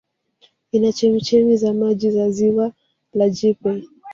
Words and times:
Ina 0.71 0.91
chemchemi 0.91 1.55
za 1.57 1.73
maji 1.73 2.11
za 2.11 2.29
Ziwa 2.31 2.71
la 3.13 3.29
Jipe 3.29 3.83